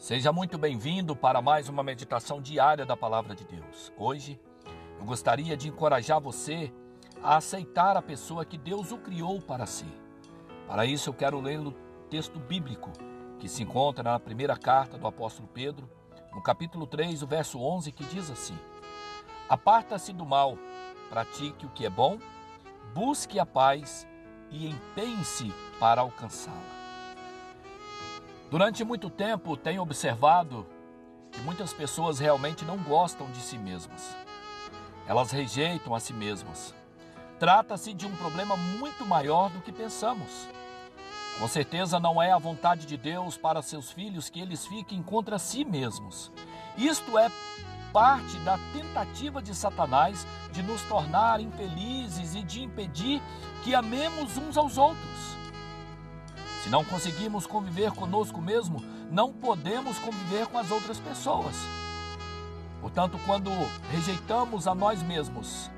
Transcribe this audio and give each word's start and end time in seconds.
Seja 0.00 0.32
muito 0.32 0.56
bem-vindo 0.56 1.14
para 1.14 1.42
mais 1.42 1.68
uma 1.68 1.82
meditação 1.82 2.40
diária 2.40 2.86
da 2.86 2.96
Palavra 2.96 3.34
de 3.34 3.44
Deus. 3.44 3.92
Hoje, 3.98 4.40
eu 4.98 5.04
gostaria 5.04 5.54
de 5.54 5.68
encorajar 5.68 6.18
você 6.18 6.72
a 7.22 7.36
aceitar 7.36 7.98
a 7.98 8.02
pessoa 8.02 8.46
que 8.46 8.56
Deus 8.56 8.92
o 8.92 8.96
criou 8.96 9.42
para 9.42 9.66
si. 9.66 9.84
Para 10.66 10.86
isso, 10.86 11.10
eu 11.10 11.14
quero 11.14 11.38
ler 11.38 11.60
o 11.60 11.72
texto 12.08 12.38
bíblico 12.38 12.90
que 13.38 13.46
se 13.46 13.62
encontra 13.62 14.02
na 14.02 14.18
primeira 14.18 14.56
carta 14.56 14.96
do 14.96 15.06
apóstolo 15.06 15.46
Pedro, 15.52 15.86
no 16.32 16.40
capítulo 16.40 16.86
3, 16.86 17.22
o 17.22 17.26
verso 17.26 17.60
11, 17.60 17.92
que 17.92 18.04
diz 18.04 18.30
assim: 18.30 18.58
Aparta-se 19.50 20.14
do 20.14 20.24
mal, 20.24 20.56
pratique 21.10 21.66
o 21.66 21.70
que 21.70 21.84
é 21.84 21.90
bom, 21.90 22.18
busque 22.94 23.38
a 23.38 23.44
paz 23.44 24.08
e 24.50 24.66
empenhe-se 24.66 25.52
para 25.78 26.00
alcançá-la. 26.00 26.79
Durante 28.50 28.82
muito 28.82 29.08
tempo 29.08 29.56
tenho 29.56 29.80
observado 29.80 30.66
que 31.30 31.40
muitas 31.42 31.72
pessoas 31.72 32.18
realmente 32.18 32.64
não 32.64 32.76
gostam 32.78 33.30
de 33.30 33.38
si 33.38 33.56
mesmas. 33.56 34.16
Elas 35.06 35.30
rejeitam 35.30 35.94
a 35.94 36.00
si 36.00 36.12
mesmas. 36.12 36.74
Trata-se 37.38 37.94
de 37.94 38.06
um 38.06 38.16
problema 38.16 38.56
muito 38.56 39.06
maior 39.06 39.50
do 39.50 39.60
que 39.60 39.70
pensamos. 39.70 40.48
Com 41.38 41.46
certeza 41.46 42.00
não 42.00 42.20
é 42.20 42.32
a 42.32 42.38
vontade 42.38 42.86
de 42.86 42.96
Deus 42.96 43.36
para 43.36 43.62
seus 43.62 43.92
filhos 43.92 44.28
que 44.28 44.40
eles 44.40 44.66
fiquem 44.66 45.00
contra 45.00 45.38
si 45.38 45.64
mesmos. 45.64 46.32
Isto 46.76 47.16
é 47.16 47.30
parte 47.92 48.36
da 48.38 48.58
tentativa 48.72 49.40
de 49.40 49.54
Satanás 49.54 50.26
de 50.50 50.60
nos 50.60 50.82
tornar 50.82 51.40
infelizes 51.40 52.34
e 52.34 52.42
de 52.42 52.64
impedir 52.64 53.22
que 53.62 53.76
amemos 53.76 54.36
uns 54.36 54.56
aos 54.56 54.76
outros. 54.76 55.39
Se 56.62 56.68
não 56.68 56.84
conseguimos 56.84 57.46
conviver 57.46 57.90
conosco 57.92 58.40
mesmo, 58.40 58.84
não 59.10 59.32
podemos 59.32 59.98
conviver 59.98 60.46
com 60.46 60.58
as 60.58 60.70
outras 60.70 60.98
pessoas. 60.98 61.54
Portanto, 62.80 63.18
quando 63.24 63.50
rejeitamos 63.90 64.66
a 64.66 64.74
nós 64.74 65.02
mesmos, 65.02 65.70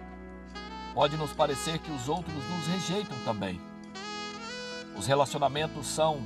pode 0.93 1.17
nos 1.17 1.33
parecer 1.33 1.79
que 1.79 1.91
os 1.91 2.09
outros 2.09 2.34
nos 2.34 2.67
rejeitam 2.67 3.17
também. 3.25 3.61
Os 4.97 5.06
relacionamentos 5.06 5.87
são 5.87 6.21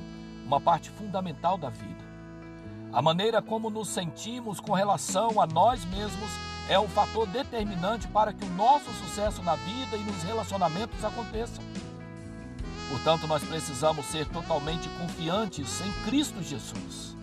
uma 0.45 0.59
parte 0.59 0.89
fundamental 0.89 1.57
da 1.57 1.69
vida. 1.69 2.05
A 2.91 3.01
maneira 3.01 3.41
como 3.41 3.69
nos 3.69 3.89
sentimos 3.89 4.59
com 4.59 4.73
relação 4.73 5.39
a 5.39 5.45
nós 5.45 5.85
mesmos 5.85 6.29
é 6.69 6.79
o 6.79 6.87
fator 6.87 7.27
determinante 7.27 8.07
para 8.07 8.33
que 8.33 8.43
o 8.43 8.49
nosso 8.49 8.91
sucesso 8.93 9.41
na 9.43 9.55
vida 9.55 9.95
e 9.95 10.03
nos 10.03 10.23
relacionamentos 10.23 11.03
aconteçam. 11.03 11.63
Portanto, 12.89 13.27
nós 13.27 13.43
precisamos 13.43 14.05
ser 14.05 14.25
totalmente 14.27 14.87
confiantes 14.99 15.81
em 15.81 15.91
Cristo 16.05 16.41
Jesus. 16.41 17.15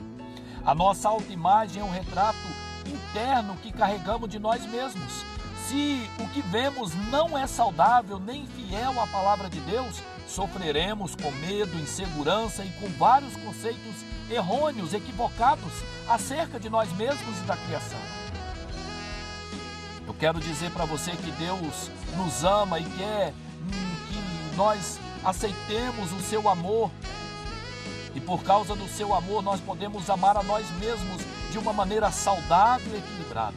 A 0.64 0.74
nossa 0.74 1.08
autoimagem 1.08 1.80
é 1.80 1.84
um 1.84 1.90
retrato 1.90 2.38
interno 2.86 3.56
que 3.56 3.72
carregamos 3.72 4.28
de 4.28 4.38
nós 4.38 4.64
mesmos. 4.66 5.24
Se 5.66 6.08
o 6.18 6.28
que 6.28 6.42
vemos 6.42 6.94
não 7.10 7.36
é 7.36 7.46
saudável 7.46 8.18
nem 8.18 8.46
fiel 8.46 9.00
à 9.00 9.06
palavra 9.06 9.48
de 9.48 9.60
Deus, 9.60 10.02
sofreremos 10.28 11.14
com 11.14 11.30
medo, 11.32 11.78
insegurança 11.78 12.64
e 12.64 12.70
com 12.72 12.88
vários 12.98 13.34
conceitos 13.36 13.94
errôneos, 14.30 14.92
equivocados 14.92 15.72
acerca 16.08 16.58
de 16.60 16.68
nós 16.68 16.92
mesmos 16.92 17.38
e 17.38 17.42
da 17.42 17.56
criação. 17.56 17.98
Eu 20.06 20.14
quero 20.14 20.38
dizer 20.40 20.70
para 20.70 20.84
você 20.84 21.12
que 21.12 21.30
Deus 21.32 21.90
nos 22.16 22.44
ama 22.44 22.78
e 22.78 22.84
quer 22.84 23.32
que 24.08 24.56
nós 24.56 24.98
aceitemos 25.24 26.12
o 26.12 26.20
seu 26.20 26.48
amor. 26.48 26.90
E 28.14 28.20
por 28.20 28.42
causa 28.42 28.76
do 28.76 28.88
seu 28.88 29.12
amor, 29.14 29.42
nós 29.42 29.60
podemos 29.60 30.08
amar 30.08 30.36
a 30.36 30.42
nós 30.42 30.70
mesmos 30.78 31.22
de 31.50 31.58
uma 31.58 31.72
maneira 31.72 32.10
saudável 32.12 32.94
e 32.94 32.98
equilibrada. 32.98 33.56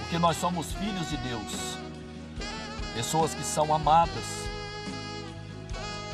Porque 0.00 0.18
nós 0.18 0.36
somos 0.36 0.72
filhos 0.72 1.08
de 1.08 1.16
Deus, 1.18 1.78
pessoas 2.94 3.34
que 3.34 3.44
são 3.44 3.74
amadas, 3.74 4.24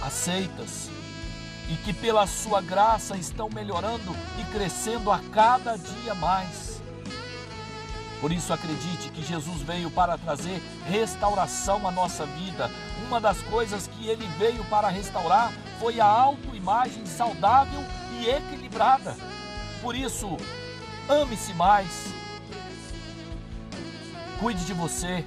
aceitas 0.01 0.91
e 1.69 1.77
que 1.77 1.93
pela 1.93 2.27
sua 2.27 2.61
graça 2.61 3.17
estão 3.17 3.49
melhorando 3.49 4.15
e 4.39 4.45
crescendo 4.53 5.11
a 5.11 5.19
cada 5.33 5.77
dia 5.77 6.15
mais. 6.15 6.74
Por 8.25 8.33
isso, 8.33 8.55
acredite 8.55 9.11
que 9.11 9.23
Jesus 9.23 9.61
veio 9.61 9.91
para 9.91 10.17
trazer 10.17 10.59
restauração 10.87 11.87
à 11.87 11.91
nossa 11.91 12.25
vida. 12.25 12.71
Uma 13.07 13.21
das 13.21 13.43
coisas 13.43 13.87
que 13.87 14.09
ele 14.09 14.27
veio 14.39 14.65
para 14.65 14.89
restaurar 14.89 15.53
foi 15.79 16.01
a 16.01 16.07
autoimagem 16.07 17.05
saudável 17.05 17.81
e 18.19 18.31
equilibrada. 18.31 19.15
Por 19.83 19.95
isso, 19.95 20.39
ame-se 21.07 21.53
mais. 21.53 22.07
Cuide 24.41 24.65
de 24.65 24.73
você. 24.73 25.23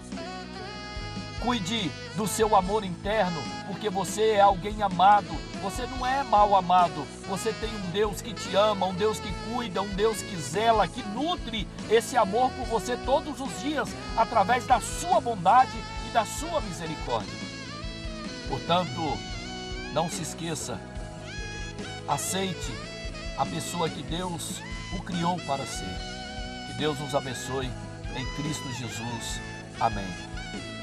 Cuide 1.39 1.91
do 2.15 2.25
seu 2.25 2.55
amor 2.55 2.83
interno, 2.83 3.39
porque 3.67 3.91
você 3.91 4.31
é 4.31 4.41
alguém 4.41 4.81
amado. 4.81 5.29
Você 5.61 5.85
não 5.87 6.05
é 6.05 6.23
mal 6.23 6.55
amado. 6.55 7.05
Você 7.27 7.51
tem 7.53 7.69
um 7.69 7.91
Deus 7.91 8.21
que 8.21 8.33
te 8.33 8.55
ama, 8.55 8.85
um 8.85 8.93
Deus 8.93 9.19
que 9.19 9.31
cuida, 9.51 9.81
um 9.81 9.89
Deus 9.89 10.21
que 10.21 10.35
zela, 10.37 10.87
que 10.87 11.03
nutre 11.09 11.67
esse 11.89 12.15
amor 12.15 12.51
por 12.51 12.65
você 12.65 12.95
todos 12.97 13.39
os 13.39 13.61
dias 13.61 13.89
através 14.15 14.65
da 14.65 14.79
sua 14.79 15.19
bondade 15.19 15.77
e 16.07 16.13
da 16.13 16.25
sua 16.25 16.61
misericórdia. 16.61 17.33
Portanto, 18.47 19.17
não 19.93 20.09
se 20.09 20.21
esqueça. 20.21 20.79
Aceite 22.07 22.71
a 23.37 23.45
pessoa 23.45 23.89
que 23.89 24.01
Deus 24.03 24.61
o 24.93 25.01
criou 25.01 25.37
para 25.45 25.65
ser. 25.65 25.97
Que 26.67 26.73
Deus 26.77 26.99
nos 26.99 27.13
abençoe 27.13 27.69
em 28.15 28.35
Cristo 28.35 28.71
Jesus. 28.73 29.41
Amém. 29.79 30.76